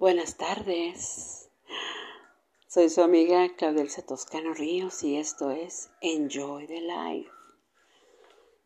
Buenas 0.00 0.38
tardes. 0.38 1.50
Soy 2.68 2.88
su 2.88 3.02
amiga 3.02 3.46
Claudelsa 3.54 4.00
Toscano 4.00 4.54
Ríos 4.54 5.02
y 5.02 5.18
esto 5.18 5.50
es 5.50 5.90
Enjoy 6.00 6.66
the 6.66 6.80
Life. 6.80 7.30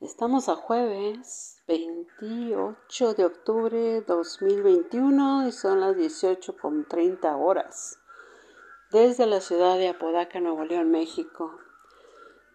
Estamos 0.00 0.48
a 0.48 0.54
jueves 0.54 1.60
28 1.66 3.14
de 3.14 3.24
octubre 3.24 4.00
2021 4.02 5.48
y 5.48 5.50
son 5.50 5.80
las 5.80 5.96
18 5.96 6.56
con 6.56 6.86
30 6.86 7.36
horas 7.36 7.98
desde 8.92 9.26
la 9.26 9.41
ciudad 9.41 9.76
de 9.76 9.88
Apodaca, 9.88 10.38
Nuevo 10.38 10.64
León, 10.64 10.92
México. 10.92 11.58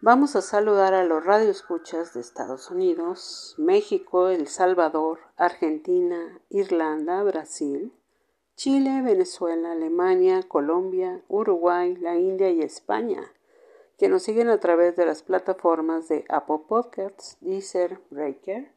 Vamos 0.00 0.36
a 0.36 0.40
saludar 0.40 0.94
a 0.94 1.04
los 1.04 1.22
radioescuchas 1.22 2.14
de 2.14 2.20
Estados 2.20 2.70
Unidos, 2.70 3.54
México, 3.58 4.30
El 4.30 4.48
Salvador, 4.48 5.20
Argentina, 5.36 6.40
Irlanda, 6.48 7.22
Brasil, 7.24 7.92
Chile, 8.62 9.00
Venezuela, 9.00 9.72
Alemania, 9.72 10.42
Colombia, 10.42 11.24
Uruguay, 11.28 11.96
la 11.96 12.18
India 12.18 12.50
y 12.50 12.60
España, 12.60 13.32
que 13.96 14.10
nos 14.10 14.24
siguen 14.24 14.50
a 14.50 14.60
través 14.60 14.96
de 14.96 15.06
las 15.06 15.22
plataformas 15.22 16.08
de 16.08 16.26
Apple 16.28 16.58
Podcasts, 16.68 17.38
Deezer, 17.40 17.98
Breaker, 18.10 18.70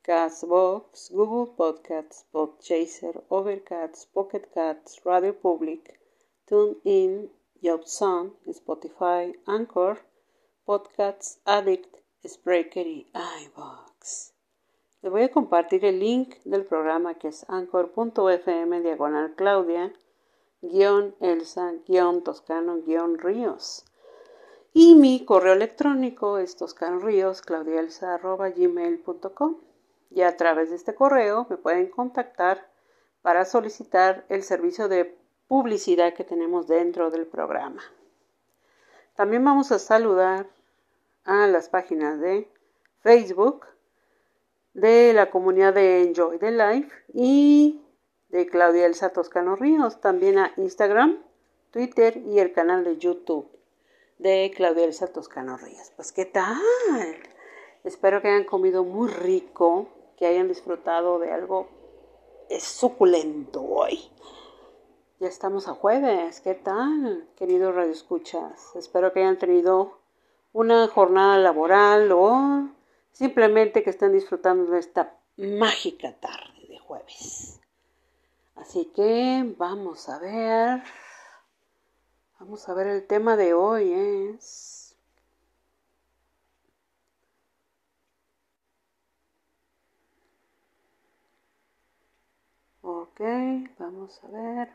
Castbox, 0.00 1.10
Google 1.10 1.52
Podcasts, 1.54 2.24
Podchaser, 2.32 3.24
Overcast, 3.28 4.10
Pocket 4.14 4.48
Cats, 4.54 5.04
Radio 5.04 5.38
Public, 5.38 6.00
TuneIn, 6.46 7.30
JobSong, 7.60 8.32
Spotify, 8.46 9.38
Anchor, 9.44 9.98
Podcasts, 10.64 11.40
Addict, 11.44 11.94
Spreaker 12.24 12.86
y 12.86 13.06
iVoox. 13.12 14.35
Les 15.02 15.12
voy 15.12 15.22
a 15.22 15.30
compartir 15.30 15.84
el 15.84 16.00
link 16.00 16.36
del 16.44 16.64
programa 16.64 17.14
que 17.14 17.28
es 17.28 17.48
anchor.fm 17.48 18.80
diagonal 18.80 19.34
Claudia 19.36 19.92
guion 20.62 21.14
Elsa 21.20 21.74
guion 21.86 22.24
Toscano 22.24 22.82
guion 22.82 23.18
Ríos. 23.18 23.84
Y 24.72 24.94
mi 24.94 25.24
correo 25.24 25.52
electrónico 25.52 26.38
es 26.38 26.56
toscanoríos 26.56 27.42
gmail.com 27.42 29.56
y 30.10 30.22
a 30.22 30.36
través 30.36 30.70
de 30.70 30.76
este 30.76 30.94
correo 30.94 31.46
me 31.48 31.56
pueden 31.56 31.88
contactar 31.88 32.68
para 33.22 33.44
solicitar 33.44 34.24
el 34.28 34.42
servicio 34.42 34.88
de 34.88 35.18
publicidad 35.48 36.14
que 36.14 36.24
tenemos 36.24 36.66
dentro 36.66 37.10
del 37.10 37.26
programa. 37.26 37.82
También 39.14 39.44
vamos 39.44 39.72
a 39.72 39.78
saludar 39.78 40.46
a 41.24 41.46
las 41.46 41.68
páginas 41.68 42.20
de 42.20 42.50
Facebook, 43.00 43.66
de 44.76 45.14
la 45.14 45.30
comunidad 45.30 45.72
de 45.72 46.02
Enjoy 46.02 46.38
the 46.38 46.50
Life 46.50 46.90
y 47.14 47.80
de 48.28 48.46
Claudia 48.46 48.84
Elsa 48.84 49.08
Toscano 49.08 49.56
Ríos, 49.56 50.02
también 50.02 50.38
a 50.38 50.52
Instagram, 50.58 51.22
Twitter 51.70 52.18
y 52.18 52.40
el 52.40 52.52
canal 52.52 52.84
de 52.84 52.98
YouTube 52.98 53.48
de 54.18 54.52
Claudia 54.54 54.84
Elsa 54.84 55.06
Toscano 55.06 55.56
Ríos. 55.56 55.92
Pues 55.96 56.12
qué 56.12 56.26
tal. 56.26 56.60
Espero 57.84 58.20
que 58.20 58.28
hayan 58.28 58.44
comido 58.44 58.84
muy 58.84 59.08
rico, 59.08 59.88
que 60.18 60.26
hayan 60.26 60.48
disfrutado 60.48 61.18
de 61.20 61.32
algo 61.32 61.68
suculento 62.60 63.62
hoy. 63.62 63.98
Ya 65.20 65.28
estamos 65.28 65.68
a 65.68 65.74
jueves. 65.74 66.42
¿Qué 66.42 66.52
tal, 66.52 67.26
queridos 67.34 67.74
radioescuchas? 67.74 68.76
Espero 68.76 69.14
que 69.14 69.20
hayan 69.20 69.38
tenido 69.38 70.00
una 70.52 70.86
jornada 70.88 71.38
laboral 71.38 72.12
o 72.12 72.75
Simplemente 73.16 73.82
que 73.82 73.88
están 73.88 74.12
disfrutando 74.12 74.70
de 74.70 74.78
esta 74.78 75.18
mágica 75.38 76.12
tarde 76.20 76.66
de 76.68 76.78
jueves. 76.78 77.58
Así 78.56 78.92
que 78.94 79.54
vamos 79.56 80.10
a 80.10 80.18
ver. 80.18 80.82
Vamos 82.38 82.68
a 82.68 82.74
ver 82.74 82.88
el 82.88 83.06
tema 83.06 83.38
de 83.38 83.54
hoy 83.54 83.90
es... 83.90 84.94
Ok, 92.82 93.20
vamos 93.78 94.22
a 94.24 94.28
ver. 94.28 94.68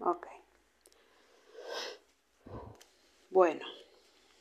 Ok. 0.00 0.26
Bueno. 3.30 3.83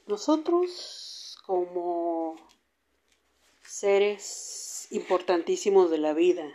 Nosotros 0.06 1.38
como 1.46 2.36
seres 3.62 4.88
importantísimos 4.92 5.90
de 5.90 5.98
la 5.98 6.14
vida, 6.14 6.52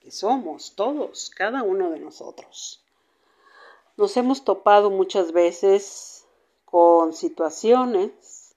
que 0.00 0.10
somos 0.10 0.74
todos, 0.74 1.30
cada 1.30 1.62
uno 1.62 1.90
de 1.90 2.00
nosotros, 2.00 2.84
nos 3.96 4.16
hemos 4.16 4.44
topado 4.44 4.90
muchas 4.90 5.32
veces 5.32 6.26
con 6.64 7.12
situaciones 7.12 8.56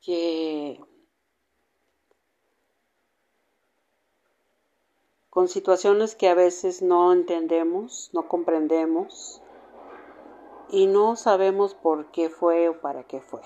que 0.00 0.80
con 5.30 5.48
situaciones 5.48 6.14
que 6.14 6.28
a 6.28 6.34
veces 6.34 6.82
no 6.82 7.12
entendemos, 7.12 8.10
no 8.12 8.28
comprendemos, 8.28 9.42
y 10.68 10.86
no 10.86 11.16
sabemos 11.16 11.74
por 11.74 12.10
qué 12.10 12.30
fue 12.30 12.68
o 12.68 12.80
para 12.80 13.04
qué 13.04 13.20
fue. 13.20 13.42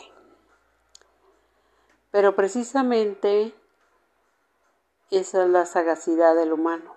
Pero 2.10 2.34
precisamente 2.34 3.54
esa 5.10 5.44
es 5.44 5.50
la 5.50 5.66
sagacidad 5.66 6.34
del 6.34 6.52
humano. 6.52 6.96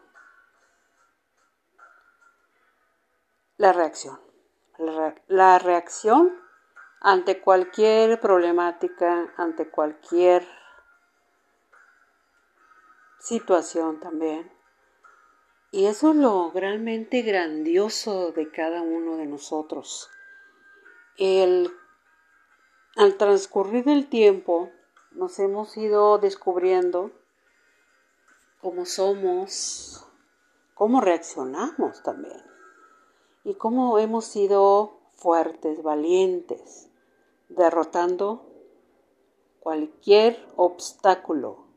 La 3.58 3.74
reacción. 3.74 4.20
La, 5.28 5.60
reacción 5.60 6.36
ante 7.00 7.40
cualquier 7.42 8.20
problemática, 8.20 9.32
ante 9.38 9.70
cualquier 9.70 10.48
situación 13.20 14.00
también. 14.00 14.52
Y 15.74 15.86
eso 15.86 16.12
es 16.12 16.18
lo 16.18 16.52
realmente 16.52 17.22
grandioso 17.22 18.34
de 18.34 18.52
cada 18.52 18.82
uno 18.82 19.16
de 19.16 19.26
nosotros. 19.26 20.10
El, 21.18 21.72
al 22.98 23.16
transcurrir 23.16 23.86
del 23.86 24.10
tiempo 24.10 24.70
nos 25.12 25.40
hemos 25.40 25.78
ido 25.78 26.18
descubriendo 26.18 27.12
cómo 28.60 28.86
somos, 28.86 30.06
cómo 30.74 31.00
reaccionamos 31.00 32.04
también 32.04 32.44
y 33.46 33.54
cómo 33.54 33.98
hemos 33.98 34.26
sido 34.26 35.00
fuertes, 35.16 35.84
valientes, 35.84 36.90
derrotando 37.48 38.46
cualquier 39.62 40.46
obstáculo 40.58 41.71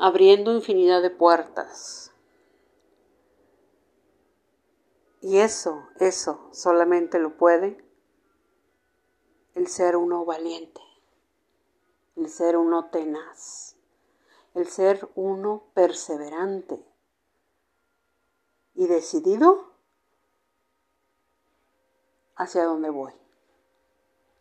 abriendo 0.00 0.54
infinidad 0.54 1.02
de 1.02 1.10
puertas. 1.10 2.10
Y 5.20 5.36
eso, 5.36 5.86
eso 6.00 6.48
solamente 6.52 7.18
lo 7.18 7.36
puede 7.36 7.84
el 9.54 9.66
ser 9.66 9.96
uno 9.96 10.24
valiente, 10.24 10.80
el 12.16 12.30
ser 12.30 12.56
uno 12.56 12.88
tenaz, 12.88 13.76
el 14.54 14.66
ser 14.68 15.06
uno 15.16 15.64
perseverante 15.74 16.82
y 18.72 18.86
decidido 18.86 19.74
hacia 22.36 22.64
dónde 22.64 22.88
voy, 22.88 23.12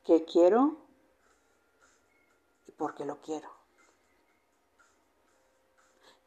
qué 0.05 0.23
quiero 0.23 0.77
y 2.65 2.71
por 2.71 2.95
qué 2.95 3.03
lo 3.03 3.19
quiero. 3.19 3.58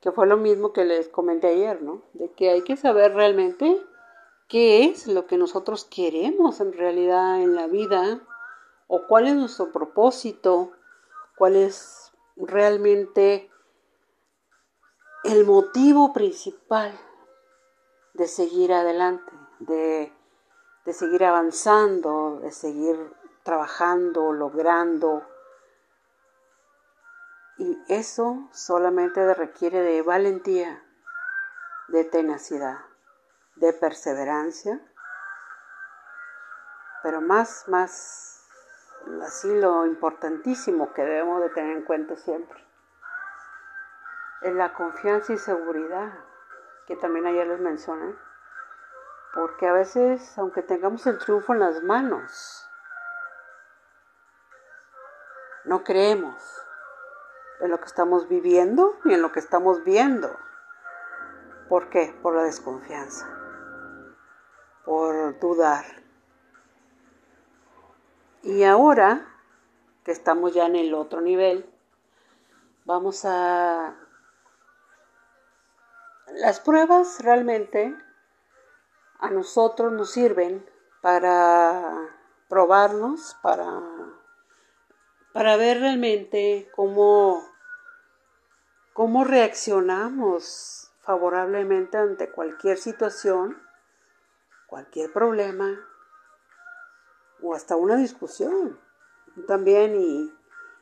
Que 0.03 0.11
fue 0.11 0.27
lo 0.27 0.37
mismo 0.37 0.73
que 0.73 0.85
les 0.85 1.09
comenté 1.09 1.47
ayer, 1.47 1.81
¿no? 1.81 2.03
De 2.13 2.33
que 2.33 2.51
hay 2.51 2.63
que 2.63 2.77
saber 2.77 3.15
realmente 3.15 3.81
qué 4.49 4.85
es 4.85 5.07
lo 5.07 5.27
que 5.29 5.39
nosotros 5.39 5.85
queremos 5.85 6.61
en 6.61 6.73
realidad 6.73 7.41
en 7.41 7.55
la 7.55 7.69
vida 7.69 8.21
o 8.89 9.07
cuál 9.07 9.29
es 9.29 9.37
nuestro 9.37 9.71
propósito, 9.71 10.73
cuál 11.39 11.55
es 11.55 12.13
realmente 12.37 13.49
el 15.23 15.47
motivo 15.47 16.13
principal 16.13 16.93
de 18.15 18.27
seguir 18.27 18.73
adelante, 18.73 19.33
de, 19.61 20.13
de 20.85 20.93
seguir 20.93 21.25
avanzando, 21.25 22.41
de 22.41 22.51
seguir 22.51 22.97
trabajando, 23.45 24.33
logrando, 24.33 25.23
y 27.63 27.81
eso 27.87 28.49
solamente 28.51 29.35
requiere 29.35 29.83
de 29.83 30.03
valentía, 30.03 30.83
de 31.87 32.03
tenacidad, 32.03 32.79
de 33.55 33.73
perseverancia, 33.73 34.81
pero 37.05 37.21
más, 37.21 37.69
más, 37.69 38.49
así 39.23 39.55
lo 39.61 39.87
importantísimo 39.87 40.93
que 40.93 41.05
debemos 41.05 41.41
de 41.41 41.51
tener 41.51 41.77
en 41.77 41.85
cuenta 41.85 42.17
siempre, 42.17 42.67
es 44.41 44.55
la 44.55 44.75
confianza 44.75 45.33
y 45.33 45.39
seguridad, 45.39 46.13
que 46.89 46.97
también 46.97 47.27
ayer 47.27 47.47
les 47.47 47.61
mencioné, 47.61 48.13
porque 49.35 49.69
a 49.69 49.73
veces, 49.73 50.37
aunque 50.37 50.63
tengamos 50.63 51.07
el 51.07 51.17
triunfo 51.19 51.53
en 51.53 51.61
las 51.61 51.81
manos, 51.85 52.69
no 55.65 55.85
creemos 55.85 56.62
en 57.63 57.71
lo 57.71 57.79
que 57.79 57.87
estamos 57.87 58.29
viviendo 58.29 58.99
ni 59.05 59.15
en 59.15 59.23
lo 59.23 59.31
que 59.33 59.39
estamos 59.39 59.85
viendo. 59.85 60.37
¿Por 61.69 61.89
qué? 61.89 62.15
Por 62.21 62.35
la 62.35 62.43
desconfianza, 62.43 63.27
por 64.85 65.39
dudar. 65.39 65.85
Y 68.43 68.65
ahora 68.65 69.27
que 70.05 70.11
estamos 70.11 70.53
ya 70.53 70.67
en 70.67 70.77
el 70.77 70.93
otro 70.93 71.21
nivel, 71.21 71.73
vamos 72.85 73.25
a... 73.25 73.97
Las 76.35 76.61
pruebas 76.61 77.23
realmente 77.23 77.97
a 79.21 79.31
nosotros 79.31 79.93
nos 79.93 80.11
sirven 80.11 80.69
para 81.01 82.09
probarnos, 82.49 83.37
para, 83.43 83.81
para 85.33 85.57
ver 85.57 85.79
realmente 85.81 86.71
cómo 86.75 87.52
cómo 88.93 89.25
reaccionamos 89.25 90.93
favorablemente 91.01 91.97
ante 91.97 92.31
cualquier 92.31 92.79
situación, 92.79 93.61
cualquier 94.67 95.13
problema 95.13 95.81
o 97.43 97.55
hasta 97.55 97.77
una 97.77 97.97
discusión 97.97 98.79
también 99.47 99.97
y, 99.97 100.33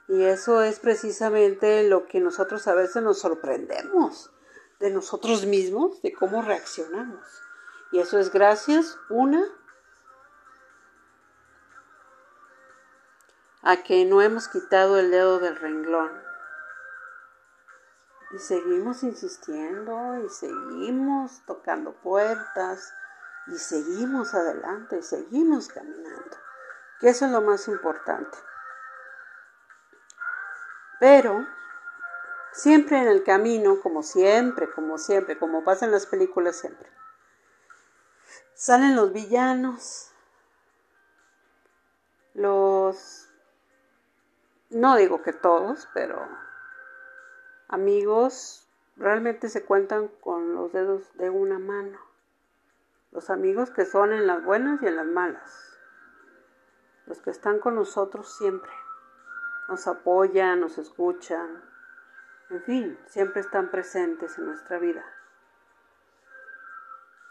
y 0.08 0.24
eso 0.24 0.62
es 0.62 0.80
precisamente 0.80 1.88
lo 1.88 2.06
que 2.06 2.20
nosotros 2.20 2.66
a 2.68 2.74
veces 2.74 3.02
nos 3.02 3.20
sorprendemos 3.20 4.30
de 4.80 4.90
nosotros 4.90 5.46
mismos, 5.46 6.02
de 6.02 6.12
cómo 6.12 6.42
reaccionamos. 6.42 7.24
Y 7.92 8.00
eso 8.00 8.18
es 8.18 8.32
gracias, 8.32 8.98
una, 9.08 9.44
a 13.62 13.82
que 13.82 14.04
no 14.04 14.22
hemos 14.22 14.48
quitado 14.48 14.98
el 14.98 15.10
dedo 15.10 15.38
del 15.38 15.56
renglón 15.56 16.29
y 18.32 18.38
seguimos 18.38 19.02
insistiendo 19.02 20.18
y 20.24 20.28
seguimos 20.28 21.42
tocando 21.46 21.92
puertas 21.94 22.94
y 23.48 23.58
seguimos 23.58 24.34
adelante 24.34 24.98
y 24.98 25.02
seguimos 25.02 25.68
caminando. 25.68 26.36
Que 27.00 27.08
eso 27.08 27.26
es 27.26 27.32
lo 27.32 27.40
más 27.40 27.66
importante. 27.66 28.38
Pero 31.00 31.46
siempre 32.52 32.98
en 32.98 33.08
el 33.08 33.24
camino, 33.24 33.80
como 33.80 34.02
siempre, 34.02 34.70
como 34.70 34.98
siempre, 34.98 35.38
como 35.38 35.64
pasa 35.64 35.86
en 35.86 35.92
las 35.92 36.06
películas 36.06 36.56
siempre, 36.56 36.88
salen 38.54 38.94
los 38.94 39.12
villanos, 39.12 40.12
los, 42.34 43.28
no 44.68 44.96
digo 44.96 45.22
que 45.22 45.32
todos, 45.32 45.88
pero 45.94 46.49
Amigos 47.72 48.68
realmente 48.96 49.48
se 49.48 49.64
cuentan 49.64 50.08
con 50.08 50.56
los 50.56 50.72
dedos 50.72 51.16
de 51.16 51.30
una 51.30 51.60
mano. 51.60 52.00
Los 53.12 53.30
amigos 53.30 53.70
que 53.70 53.84
son 53.84 54.12
en 54.12 54.26
las 54.26 54.42
buenas 54.42 54.82
y 54.82 54.88
en 54.88 54.96
las 54.96 55.06
malas. 55.06 55.78
Los 57.06 57.20
que 57.20 57.30
están 57.30 57.60
con 57.60 57.76
nosotros 57.76 58.36
siempre. 58.36 58.72
Nos 59.68 59.86
apoyan, 59.86 60.58
nos 60.58 60.78
escuchan. 60.78 61.62
En 62.50 62.60
fin, 62.64 62.98
siempre 63.06 63.40
están 63.40 63.70
presentes 63.70 64.36
en 64.36 64.46
nuestra 64.46 64.80
vida. 64.80 65.04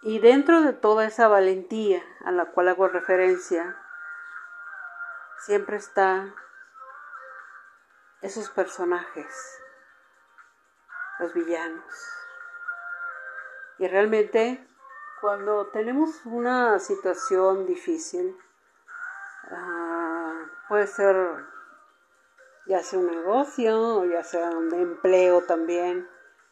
Y 0.03 0.19
dentro 0.19 0.61
de 0.61 0.71
toda 0.71 1.05
esa 1.05 1.27
valentía 1.27 2.01
a 2.23 2.31
la 2.31 2.45
cual 2.45 2.69
hago 2.69 2.87
referencia, 2.87 3.75
siempre 5.39 5.75
está 5.75 6.33
esos 8.21 8.49
personajes 8.49 9.59
los 11.19 11.33
villanos. 11.33 11.83
Y 13.77 13.87
realmente 13.87 14.65
cuando 15.21 15.67
tenemos 15.67 16.25
una 16.25 16.79
situación 16.79 17.65
difícil, 17.65 18.37
ah, 19.51 20.45
puede 20.67 20.87
ser 20.87 21.15
ya 22.67 22.83
sea 22.83 22.99
un 22.99 23.07
negocio, 23.07 23.97
o 23.97 24.05
ya 24.05 24.23
sea 24.23 24.51
un 24.51 24.71
empleo 24.73 25.41
también, 25.41 26.07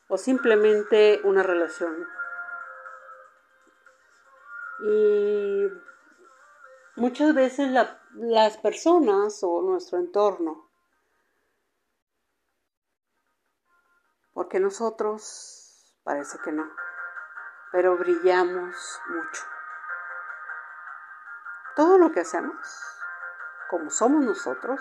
o 0.07 0.17
simplemente 0.17 1.21
una 1.23 1.43
relación. 1.43 2.07
Y 4.79 5.67
muchas 6.95 7.35
veces 7.35 7.69
las 8.15 8.57
personas 8.57 9.43
o 9.43 9.61
nuestro 9.61 9.99
entorno 9.99 10.66
porque 14.37 14.59
nosotros 14.59 15.97
parece 16.03 16.37
que 16.37 16.51
no, 16.51 16.69
pero 17.71 17.97
brillamos 17.97 19.01
mucho. 19.07 19.43
Todo 21.75 21.97
lo 21.97 22.11
que 22.11 22.19
hacemos, 22.19 22.55
como 23.67 23.89
somos 23.89 24.23
nosotros, 24.23 24.79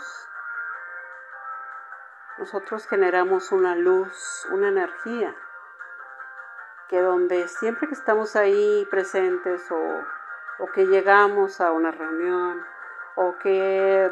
nosotros 2.36 2.86
generamos 2.86 3.50
una 3.50 3.74
luz, 3.76 4.46
una 4.52 4.68
energía, 4.68 5.34
que 6.90 7.00
donde 7.00 7.48
siempre 7.48 7.88
que 7.88 7.94
estamos 7.94 8.36
ahí 8.36 8.86
presentes 8.90 9.70
o, 9.70 10.04
o 10.58 10.66
que 10.72 10.84
llegamos 10.84 11.62
a 11.62 11.72
una 11.72 11.92
reunión 11.92 12.62
o 13.14 13.38
que 13.38 14.10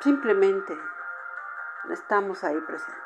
simplemente 0.00 0.78
estamos 1.88 2.44
ahí 2.44 2.60
presentes. 2.60 3.04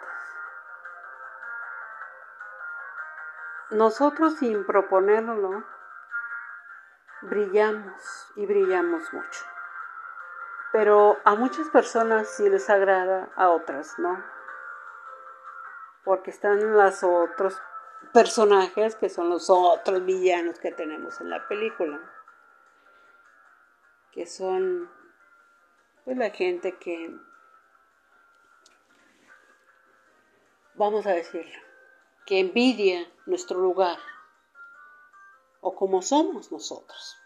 Nosotros 3.70 4.36
sin 4.36 4.64
proponérnoslo, 4.64 5.64
brillamos 7.22 8.32
y 8.36 8.46
brillamos 8.46 9.12
mucho. 9.12 9.44
Pero 10.72 11.18
a 11.24 11.34
muchas 11.34 11.68
personas 11.68 12.28
sí 12.28 12.48
les 12.48 12.68
agrada, 12.70 13.30
a 13.36 13.50
otras 13.50 13.98
no. 13.98 14.24
Porque 16.04 16.30
están 16.30 16.72
los 16.72 17.02
otros 17.02 17.60
personajes 18.12 18.96
que 18.96 19.10
son 19.10 19.28
los 19.28 19.50
otros 19.50 20.04
villanos 20.04 20.58
que 20.58 20.72
tenemos 20.72 21.20
en 21.20 21.30
la 21.30 21.46
película. 21.48 22.00
Que 24.12 24.26
son 24.26 24.90
pues 26.04 26.16
la 26.16 26.30
gente 26.30 26.78
que 26.78 27.14
vamos 30.74 31.06
a 31.06 31.10
decirlo 31.10 31.67
que 32.28 32.40
envidia 32.40 33.10
nuestro 33.24 33.58
lugar 33.58 33.98
o 35.62 35.74
como 35.74 36.02
somos 36.02 36.52
nosotros. 36.52 37.16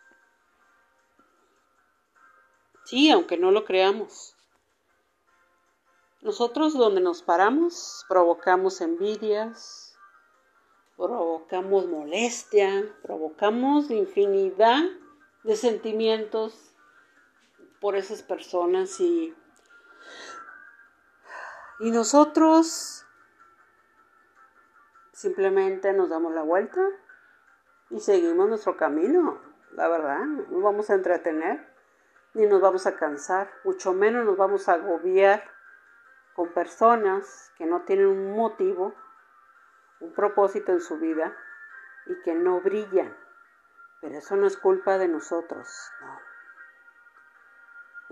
Sí, 2.85 3.11
aunque 3.11 3.37
no 3.37 3.51
lo 3.51 3.65
creamos. 3.65 4.37
Nosotros 6.21 6.75
donde 6.75 7.01
nos 7.01 7.21
paramos 7.21 8.05
provocamos 8.09 8.81
envidias, 8.81 9.99
provocamos 10.97 11.89
molestia, 11.89 12.95
provocamos 13.03 13.91
infinidad 13.91 14.85
de 15.43 15.57
sentimientos 15.57 16.77
por 17.81 17.97
esas 17.97 18.23
personas 18.23 19.01
y, 19.01 19.35
y 21.81 21.91
nosotros 21.91 23.02
simplemente 25.23 25.93
nos 25.93 26.11
damos 26.11 26.35
la 26.35 26.43
vuelta 26.43 26.85
y 27.91 28.01
seguimos 28.01 28.49
nuestro 28.49 28.77
camino, 28.77 29.41
la 29.71 29.87
verdad, 29.89 30.25
no 30.25 30.61
vamos 30.61 30.91
a 30.91 30.95
entretener 30.95 31.65
ni 32.35 32.47
nos 32.47 32.61
vamos 32.61 32.87
a 32.87 32.97
cansar, 32.97 33.49
mucho 33.63 33.93
menos 33.93 34.25
nos 34.25 34.37
vamos 34.37 34.69
a 34.69 34.73
agobiar 34.73 35.49
con 36.35 36.53
personas 36.53 37.53
que 37.57 37.67
no 37.67 37.83
tienen 37.83 38.09
un 38.09 38.35
motivo, 38.35 38.97
un 40.01 40.13
propósito 40.13 40.73
en 40.73 40.81
su 40.81 40.99
vida 40.99 41.37
y 42.07 42.21
que 42.23 42.35
no 42.35 42.61
brillan. 42.61 43.17
Pero 44.01 44.19
eso 44.19 44.35
no 44.35 44.49
es 44.49 44.57
culpa 44.57 44.99
de 44.99 45.07
nosotros, 45.07 45.93
no. 46.01 46.19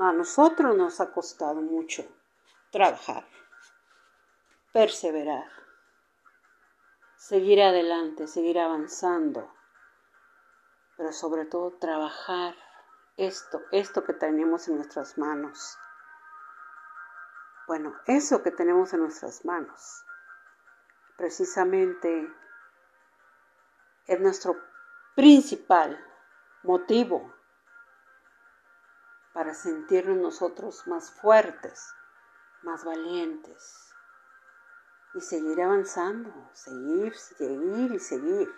A 0.07 0.13
nosotros 0.13 0.77
nos 0.77 1.01
ha 1.01 1.13
costado 1.13 1.61
mucho 1.61 2.05
trabajar, 2.71 3.27
perseverar, 4.73 5.51
seguir 7.21 7.61
adelante, 7.61 8.27
seguir 8.27 8.59
avanzando, 8.59 9.53
pero 10.97 11.13
sobre 11.13 11.45
todo 11.45 11.77
trabajar 11.79 12.55
esto, 13.19 13.61
esto 13.73 14.05
que 14.05 14.15
tenemos 14.15 14.67
en 14.69 14.77
nuestras 14.77 15.19
manos. 15.19 15.79
Bueno, 17.67 17.95
eso 18.07 18.43
que 18.43 18.51
tenemos 18.51 18.95
en 18.95 19.01
nuestras 19.01 19.45
manos, 19.45 20.03
precisamente 21.19 22.27
es 24.07 24.19
nuestro 24.19 24.57
principal 25.15 26.03
motivo 26.63 27.35
para 29.35 29.53
sentirnos 29.53 30.17
nosotros 30.17 30.87
más 30.87 31.13
fuertes, 31.13 31.95
más 32.63 32.83
valientes 32.83 33.90
y 35.15 35.21
seguir 35.21 35.61
avanzando, 35.61 36.33
seguir, 36.53 37.15
seguir 37.15 37.93
y 37.93 37.99
seguir, 37.99 38.53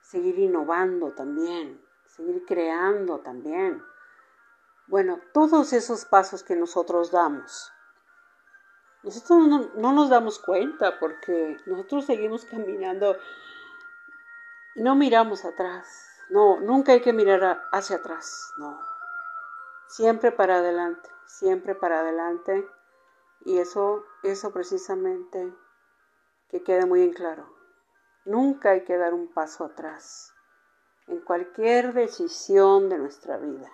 seguir 0.00 0.38
innovando 0.38 1.12
también, 1.12 1.84
seguir 2.06 2.44
creando 2.46 3.20
también. 3.20 3.82
Bueno, 4.86 5.20
todos 5.32 5.72
esos 5.72 6.04
pasos 6.04 6.42
que 6.42 6.56
nosotros 6.56 7.10
damos, 7.10 7.72
nosotros 9.04 9.46
no, 9.46 9.70
no, 9.76 9.92
nos 9.92 10.08
damos 10.08 10.38
cuenta 10.38 10.98
porque 10.98 11.58
nosotros 11.66 12.06
seguimos 12.06 12.46
caminando 12.46 13.18
y 14.74 14.82
no 14.82 14.94
miramos 14.94 15.44
atrás. 15.44 15.86
No, 16.30 16.58
nunca 16.60 16.92
hay 16.92 17.02
que 17.02 17.12
mirar 17.12 17.64
hacia 17.70 17.96
atrás, 17.96 18.54
no. 18.56 18.80
Siempre 19.88 20.32
para 20.32 20.56
adelante, 20.56 21.10
siempre 21.26 21.74
para 21.74 22.00
adelante. 22.00 22.66
Y 23.44 23.58
eso, 23.58 24.04
eso 24.22 24.52
precisamente 24.52 25.52
que 26.48 26.62
quede 26.62 26.86
muy 26.86 27.02
en 27.02 27.12
claro. 27.12 27.52
Nunca 28.24 28.70
hay 28.70 28.84
que 28.84 28.96
dar 28.96 29.12
un 29.12 29.32
paso 29.32 29.64
atrás 29.64 30.32
en 31.06 31.20
cualquier 31.20 31.92
decisión 31.92 32.88
de 32.88 32.98
nuestra 32.98 33.36
vida, 33.36 33.70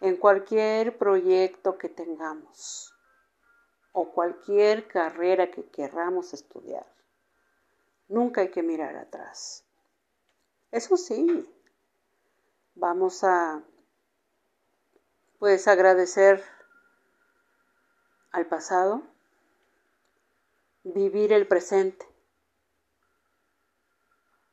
en 0.00 0.16
cualquier 0.16 0.98
proyecto 0.98 1.78
que 1.78 1.88
tengamos 1.88 2.94
o 3.92 4.12
cualquier 4.12 4.86
carrera 4.88 5.50
que 5.50 5.70
querramos 5.70 6.34
estudiar. 6.34 6.86
Nunca 8.08 8.42
hay 8.42 8.50
que 8.50 8.62
mirar 8.62 8.96
atrás. 8.96 9.64
Eso 10.70 10.96
sí, 10.96 11.48
vamos 12.74 13.24
a 13.24 13.62
pues 15.38 15.66
agradecer 15.66 16.44
al 18.32 18.46
pasado, 18.46 19.02
vivir 20.84 21.32
el 21.32 21.46
presente 21.46 22.06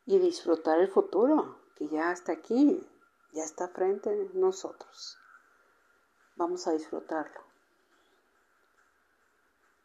y 0.06 0.20
disfrutar 0.20 0.80
el 0.80 0.90
futuro, 0.90 1.60
que 1.76 1.88
ya 1.90 2.12
está 2.12 2.34
aquí, 2.34 2.88
ya 3.34 3.44
está 3.44 3.68
frente 3.68 4.10
a 4.10 4.14
nosotros. 4.34 5.18
Vamos 6.36 6.68
a 6.68 6.72
disfrutarlo. 6.72 7.42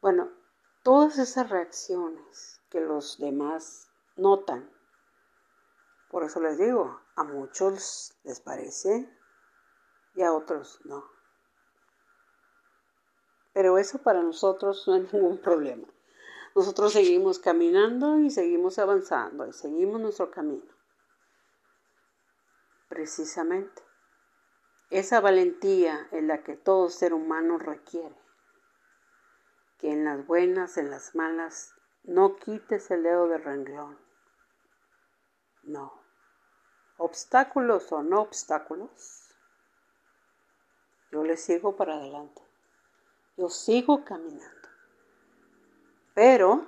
Bueno, 0.01 0.31
todas 0.83 1.19
esas 1.19 1.51
reacciones 1.51 2.61
que 2.71 2.81
los 2.81 3.19
demás 3.19 3.89
notan, 4.17 4.71
por 6.11 6.25
eso 6.25 6.41
les 6.41 6.59
digo, 6.59 7.01
a 7.17 7.25
muchos 7.25 8.15
les 8.25 8.41
parece 8.41 9.09
y 10.15 10.23
a 10.23 10.33
otros 10.33 10.81
no. 10.85 11.12
Pero 13.53 13.79
eso 13.79 13.99
para 13.99 14.23
nosotros 14.23 14.87
no 14.87 14.97
es 14.97 15.13
ningún 15.13 15.39
problema. 15.39 15.87
Nosotros 16.55 16.93
seguimos 16.93 17.39
caminando 17.39 18.19
y 18.19 18.31
seguimos 18.31 18.79
avanzando 18.79 19.47
y 19.47 19.53
seguimos 19.53 20.01
nuestro 20.01 20.31
camino. 20.31 20.71
Precisamente, 22.89 23.83
esa 24.91 25.21
valentía 25.21 26.09
en 26.13 26.29
la 26.29 26.43
que 26.43 26.57
todo 26.57 26.91
ser 26.91 27.15
humano 27.15 27.57
requiere. 27.57 28.15
Que 29.79 29.93
en 29.93 30.05
las 30.05 30.27
buenas, 30.27 30.77
en 30.77 30.91
las 30.91 31.15
malas, 31.15 31.75
no 32.05 32.37
quites 32.37 32.91
el 32.91 33.03
dedo 33.03 33.29
de 33.29 33.39
renglón. 33.39 33.99
No. 35.63 36.03
Obstáculos 36.99 37.91
o 37.93 38.03
no 38.03 38.21
obstáculos, 38.21 39.35
yo 41.11 41.25
le 41.25 41.37
sigo 41.37 41.77
para 41.77 41.95
adelante. 41.95 42.43
Yo 43.37 43.49
sigo 43.49 44.05
caminando 44.05 44.63
pero 46.15 46.67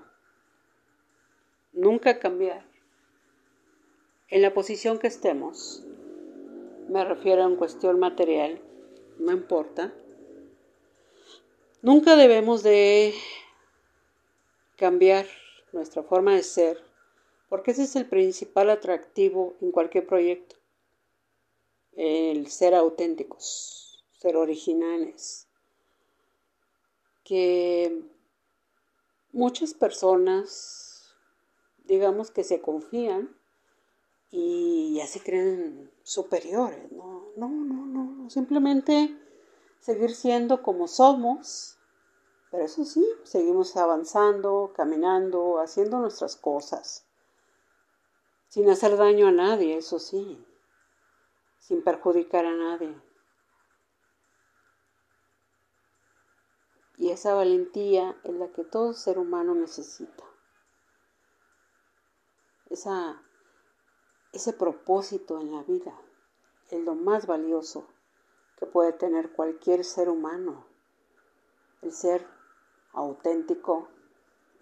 nunca 1.73 2.19
cambiar. 2.19 2.65
En 4.29 4.43
la 4.43 4.55
posición 4.55 4.99
que 4.99 5.07
estemos, 5.07 5.85
me 6.89 7.05
refiero 7.05 7.43
a 7.43 7.47
una 7.47 7.57
cuestión 7.57 7.99
material, 7.99 8.61
no 9.19 9.33
importa, 9.33 9.95
nunca 11.83 12.17
debemos 12.17 12.63
de 12.63 13.15
cambiar 14.77 15.27
nuestra 15.73 16.03
forma 16.03 16.35
de 16.35 16.43
ser, 16.43 16.83
porque 17.49 17.73
ese 17.73 17.85
es 17.85 17.97
el 17.97 18.07
principal 18.07 18.71
atractivo 18.71 19.57
en 19.61 19.71
cualquier 19.71 20.07
proyecto, 20.07 20.57
el 21.93 22.49
ser 22.49 22.75
auténticos, 22.75 24.05
ser 24.19 24.37
originales, 24.37 25.49
que 27.25 28.05
muchas 29.33 29.75
personas, 29.75 31.15
digamos 31.85 32.31
que 32.31 32.45
se 32.45 32.61
confían 32.61 33.37
y 34.31 34.95
ya 34.97 35.07
se 35.07 35.21
creen 35.21 35.91
superiores. 36.03 36.91
No, 36.93 37.33
no, 37.37 37.49
no, 37.49 37.87
no. 37.87 38.31
Simplemente 38.31 39.17
seguir 39.81 40.15
siendo 40.15 40.63
como 40.63 40.89
somos. 40.89 41.79
Pero 42.51 42.65
eso 42.65 42.85
sí, 42.85 43.05
seguimos 43.25 43.77
avanzando, 43.77 44.73
caminando, 44.77 45.59
haciendo 45.59 45.99
nuestras 45.99 46.37
cosas. 46.37 47.05
Sin 48.49 48.71
hacer 48.71 48.97
daño 48.97 49.27
a 49.27 49.33
nadie, 49.33 49.77
eso 49.77 49.99
sí. 49.99 50.47
Sin 51.59 51.83
perjudicar 51.83 52.47
a 52.47 52.55
nadie. 52.55 52.95
Y 57.05 57.11
esa 57.11 57.35
valentía 57.35 58.19
es 58.25 58.33
la 58.33 58.49
que 58.49 58.65
todo 58.65 58.95
ser 58.95 59.19
humano 59.19 59.55
necesita. 59.55 60.25
Esa, 62.71 63.23
ese 64.33 64.55
propósito 64.55 65.39
en 65.39 65.53
la 65.53 65.63
vida 65.65 65.95
es 66.71 66.83
lo 66.83 66.95
más 66.95 67.27
valioso 67.27 67.87
que 68.57 68.65
puede 68.65 68.95
tener 68.95 69.33
cualquier 69.33 69.85
ser 69.85 70.09
humano. 70.09 70.65
El 71.83 71.93
ser 71.93 72.27
auténtico, 72.95 73.87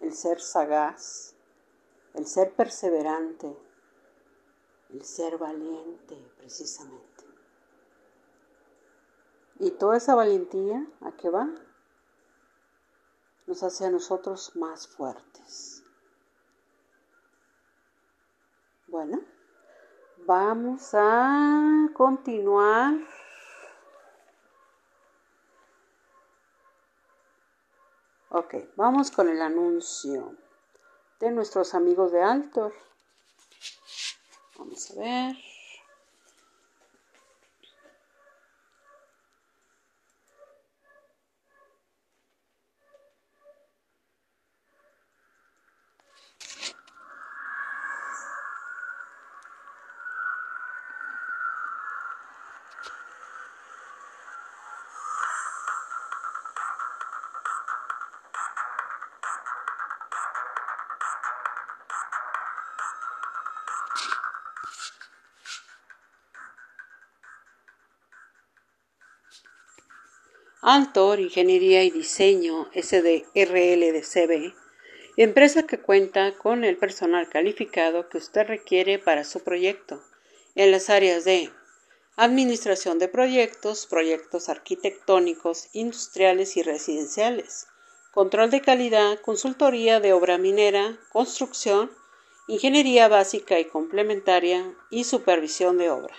el 0.00 0.12
ser 0.12 0.40
sagaz, 0.40 1.36
el 2.14 2.26
ser 2.26 2.56
perseverante, 2.56 3.56
el 4.90 5.04
ser 5.04 5.38
valiente 5.38 6.16
precisamente. 6.38 7.24
Y 9.60 9.70
toda 9.70 9.96
esa 9.96 10.16
valentía, 10.16 10.84
¿a 11.02 11.12
qué 11.12 11.30
va? 11.30 11.48
Nos 13.52 13.62
hace 13.64 13.84
a 13.84 13.90
nosotros 13.90 14.56
más 14.56 14.88
fuertes. 14.88 15.84
Bueno, 18.86 19.20
vamos 20.26 20.94
a 20.94 21.90
continuar. 21.92 22.94
Ok, 28.30 28.54
vamos 28.74 29.10
con 29.10 29.28
el 29.28 29.42
anuncio 29.42 30.34
de 31.20 31.30
nuestros 31.30 31.74
amigos 31.74 32.10
de 32.10 32.22
Altor. 32.22 32.72
Vamos 34.56 34.90
a 34.92 34.94
ver. 34.94 35.51
Altor 70.64 71.18
Ingeniería 71.18 71.82
y 71.82 71.90
Diseño 71.90 72.70
SDRL 72.72 73.80
de 73.80 74.00
CB, 74.00 74.54
empresa 75.16 75.64
que 75.64 75.80
cuenta 75.80 76.38
con 76.38 76.62
el 76.62 76.76
personal 76.76 77.28
calificado 77.28 78.08
que 78.08 78.18
usted 78.18 78.46
requiere 78.46 79.00
para 79.00 79.24
su 79.24 79.40
proyecto 79.40 80.04
en 80.54 80.70
las 80.70 80.88
áreas 80.88 81.24
de 81.24 81.50
administración 82.14 83.00
de 83.00 83.08
proyectos, 83.08 83.88
proyectos 83.88 84.48
arquitectónicos, 84.48 85.68
industriales 85.72 86.56
y 86.56 86.62
residenciales, 86.62 87.66
control 88.12 88.50
de 88.50 88.60
calidad, 88.60 89.18
consultoría 89.18 89.98
de 89.98 90.12
obra 90.12 90.38
minera, 90.38 90.96
construcción, 91.10 91.90
ingeniería 92.46 93.08
básica 93.08 93.58
y 93.58 93.64
complementaria 93.64 94.72
y 94.90 95.02
supervisión 95.02 95.76
de 95.76 95.90
obra. 95.90 96.14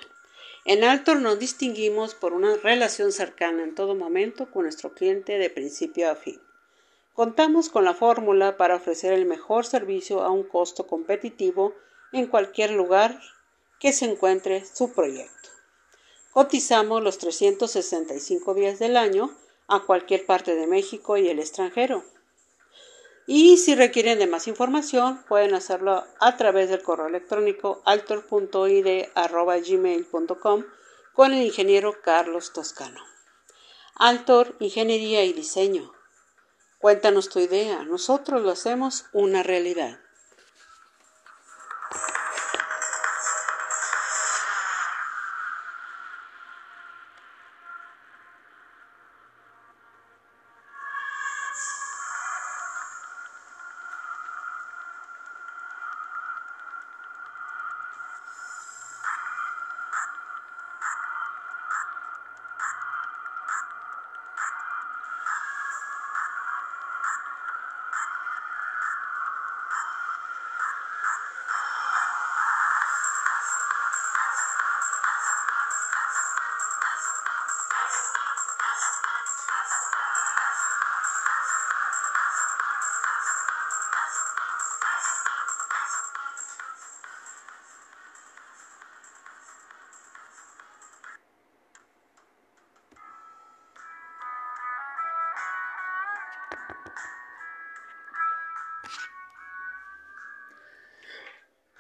En 0.66 0.86
Altor 0.86 1.20
nos 1.20 1.40
distinguimos 1.40 2.16
por 2.16 2.32
una 2.32 2.56
relación 2.56 3.12
cercana 3.12 3.64
en 3.64 3.76
todo 3.76 3.96
momento 3.96 4.50
con 4.50 4.64
nuestro 4.64 4.94
cliente 4.94 5.38
de 5.38 5.50
principio 5.50 6.10
a 6.10 6.16
fin. 6.16 6.42
Contamos 7.14 7.68
con 7.68 7.84
la 7.84 7.94
fórmula 7.94 8.56
para 8.56 8.76
ofrecer 8.76 9.12
el 9.12 9.26
mejor 9.26 9.66
servicio 9.66 10.24
a 10.24 10.32
un 10.32 10.44
costo 10.44 10.88
competitivo 10.88 11.74
en 12.14 12.28
cualquier 12.28 12.72
lugar 12.72 13.20
que 13.80 13.92
se 13.92 14.06
encuentre 14.06 14.66
su 14.66 14.94
proyecto. 14.94 15.50
Cotizamos 16.32 17.04
los 17.04 17.18
365 17.18 18.54
días 18.54 18.80
del 18.80 18.96
año 18.96 19.36
a 19.68 19.82
cualquier 19.82 20.26
parte 20.26 20.56
de 20.56 20.66
México 20.66 21.18
y 21.18 21.28
el 21.28 21.40
extranjero. 21.40 22.06
Y 23.26 23.58
si 23.58 23.76
requieren 23.76 24.20
de 24.20 24.28
más 24.28 24.48
información, 24.48 25.24
pueden 25.28 25.54
hacerlo 25.54 26.06
a 26.20 26.36
través 26.36 26.70
del 26.70 26.84
correo 26.84 27.08
electrónico 27.08 27.82
altor.id.gmail.com 27.86 30.64
con 31.14 31.34
el 31.34 31.44
ingeniero 31.44 32.02
Carlos 32.02 32.52
Toscano. 32.52 33.00
Altor, 33.96 34.58
Ingeniería 34.60 35.24
y 35.24 35.34
Diseño. 35.34 35.94
Cuéntanos 36.80 37.30
tu 37.30 37.40
idea, 37.40 37.84
nosotros 37.84 38.42
lo 38.42 38.52
hacemos 38.52 39.06
una 39.14 39.42
realidad. 39.42 40.03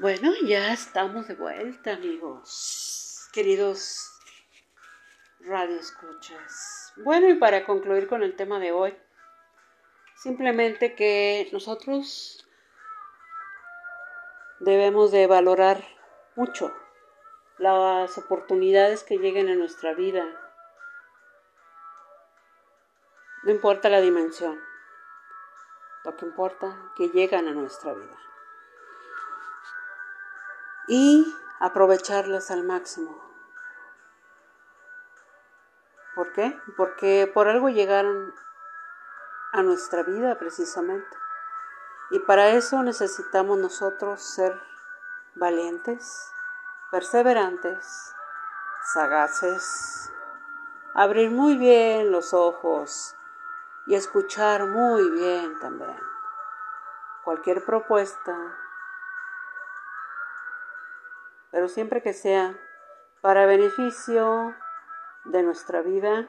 Bueno, 0.03 0.33
ya 0.43 0.73
estamos 0.73 1.29
de 1.29 1.35
vuelta, 1.35 1.93
amigos, 1.93 3.29
queridos 3.31 4.11
radioescuchas. 5.39 6.91
Bueno, 6.97 7.29
y 7.29 7.35
para 7.35 7.65
concluir 7.65 8.09
con 8.09 8.21
el 8.21 8.35
tema 8.35 8.59
de 8.59 8.73
hoy, 8.73 8.97
simplemente 10.17 10.93
que 10.95 11.47
nosotros 11.53 12.45
debemos 14.59 15.13
de 15.13 15.25
valorar 15.25 15.81
mucho 16.35 16.75
las 17.57 18.17
oportunidades 18.17 19.05
que 19.05 19.19
lleguen 19.19 19.47
a 19.47 19.55
nuestra 19.55 19.93
vida. 19.93 20.25
No 23.43 23.51
importa 23.53 23.87
la 23.87 24.01
dimensión, 24.01 24.59
lo 26.03 26.17
que 26.17 26.25
importa 26.25 26.91
que 26.97 27.07
llegan 27.07 27.47
a 27.47 27.53
nuestra 27.53 27.93
vida 27.93 28.32
y 30.87 31.35
aprovecharlas 31.59 32.51
al 32.51 32.63
máximo. 32.63 33.23
¿Por 36.15 36.31
qué? 36.33 36.59
Porque 36.77 37.29
por 37.33 37.47
algo 37.47 37.69
llegaron 37.69 38.33
a 39.53 39.63
nuestra 39.63 40.03
vida 40.03 40.37
precisamente. 40.37 41.17
Y 42.11 42.19
para 42.19 42.49
eso 42.49 42.83
necesitamos 42.83 43.57
nosotros 43.57 44.21
ser 44.21 44.59
valientes, 45.35 46.31
perseverantes, 46.91 48.13
sagaces, 48.93 50.11
abrir 50.93 51.31
muy 51.31 51.57
bien 51.57 52.11
los 52.11 52.33
ojos 52.33 53.15
y 53.87 53.95
escuchar 53.95 54.67
muy 54.67 55.09
bien 55.11 55.59
también. 55.59 55.97
Cualquier 57.23 57.65
propuesta, 57.65 58.37
pero 61.53 61.67
siempre 61.67 62.01
que 62.01 62.13
sea 62.13 62.59
para 63.21 63.45
beneficio 63.45 64.55
de 65.25 65.43
nuestra 65.43 65.83
vida, 65.83 66.27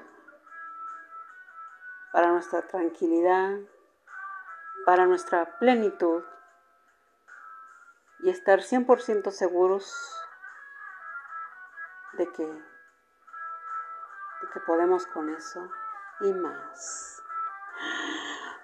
para 2.12 2.30
nuestra 2.30 2.68
tranquilidad, 2.68 3.58
para 4.84 5.06
nuestra 5.06 5.58
plenitud 5.58 6.22
y 8.20 8.28
estar 8.28 8.60
100% 8.60 9.30
seguros 9.30 10.14
de 12.18 12.30
que, 12.30 12.44
de 12.44 12.60
que 14.52 14.60
podemos 14.60 15.06
con 15.06 15.30
eso 15.30 15.70
y 16.20 16.34
más. 16.34 17.22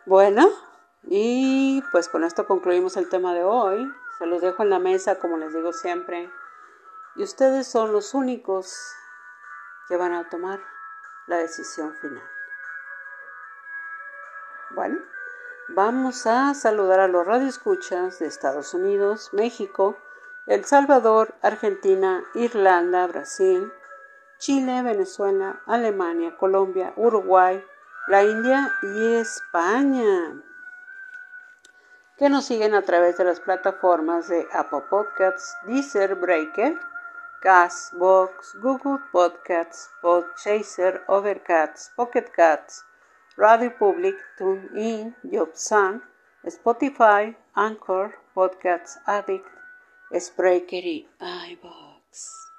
Bueno, 0.05 0.51
y 1.05 1.83
pues 1.91 2.11
con 2.11 2.23
esto 2.23 2.47
concluimos 2.47 2.99
el 2.99 3.09
tema 3.09 3.33
de 3.33 3.45
hoy. 3.45 3.91
Se 4.19 4.27
los 4.27 4.43
dejo 4.43 4.63
en 4.63 4.69
la 4.69 4.79
mesa, 4.79 5.19
como 5.19 5.39
les 5.39 5.55
digo 5.55 5.73
siempre. 5.73 6.31
Y 7.17 7.23
ustedes 7.23 7.67
son 7.67 7.93
los 7.93 8.15
únicos 8.15 8.75
que 9.89 9.97
van 9.97 10.13
a 10.13 10.29
tomar 10.29 10.61
la 11.27 11.37
decisión 11.37 11.95
final. 11.97 12.23
Bueno, 14.71 14.99
vamos 15.69 16.27
a 16.27 16.55
saludar 16.55 17.01
a 17.01 17.09
los 17.09 17.27
radioescuchas 17.27 18.21
de 18.21 18.27
Estados 18.27 18.73
Unidos, 18.75 19.31
México, 19.33 19.99
El 20.47 20.65
Salvador, 20.65 21.35
Argentina, 21.43 22.25
Irlanda, 22.35 23.07
Brasil, 23.09 23.73
Chile, 24.39 24.83
Venezuela, 24.83 25.61
Alemania, 25.67 26.37
Colombia, 26.37 26.93
Uruguay, 26.97 27.65
la 28.07 28.25
India 28.25 28.73
y 28.83 29.15
España, 29.17 30.41
que 32.17 32.29
nos 32.29 32.45
siguen 32.45 32.75
a 32.75 32.83
través 32.83 33.19
de 33.19 33.25
las 33.25 33.41
plataformas 33.41 34.29
de 34.29 34.49
Apple 34.53 34.85
Podcasts, 34.89 35.57
Deezer, 35.65 36.15
Breaker, 36.15 36.79
Castbox, 37.41 38.55
Google 38.61 38.99
Podcasts, 39.13 39.89
Podchaser, 40.03 41.03
Overcast, 41.09 41.95
Pocket 41.97 42.31
Cats, 42.37 42.85
Radio 43.37 43.75
Public, 43.79 44.15
TuneIn, 44.37 45.17
JobSun, 45.23 46.03
Spotify, 46.45 47.35
Anchor, 47.55 48.15
Podcasts 48.35 48.99
Addict, 49.07 49.47
Spreaker 50.13 50.85
y 50.85 51.09
iBox. 51.19 52.51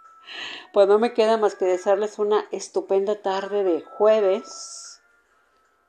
Pues 0.73 0.87
no 0.87 0.97
me 0.97 1.13
queda 1.13 1.37
más 1.37 1.55
que 1.55 1.65
desearles 1.65 2.17
una 2.17 2.45
estupenda 2.51 3.21
tarde 3.21 3.63
de 3.63 3.81
jueves. 3.81 5.01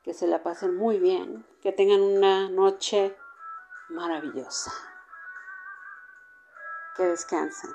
Que 0.03 0.13
se 0.13 0.27
la 0.27 0.43
pasen 0.43 0.77
muy 0.77 0.99
bien. 0.99 1.47
Que 1.63 1.73
tengan 1.73 2.03
una 2.03 2.51
noche 2.51 3.17
maravillosa. 3.89 4.73
Que 6.97 7.05
descansen. 7.05 7.71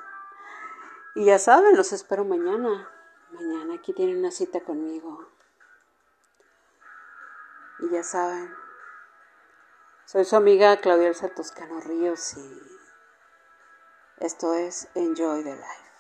Y 1.17 1.25
ya 1.25 1.39
saben, 1.39 1.75
los 1.75 1.93
espero 1.93 2.25
mañana. 2.25 2.88
Mañana 3.32 3.73
aquí 3.73 3.91
tienen 3.91 4.19
una 4.19 4.30
cita 4.30 4.62
conmigo. 4.62 5.27
Y 7.80 7.89
ya 7.89 8.03
saben, 8.03 8.53
soy 10.06 10.25
su 10.25 10.36
amiga 10.36 10.77
Claudia 10.77 11.08
Elsa 11.08 11.30
Toscano 11.30 11.80
Ríos 11.80 12.38
y 12.38 12.62
esto 14.19 14.53
es 14.53 14.89
Enjoy 14.93 15.43
the 15.43 15.56
Life. 15.56 15.91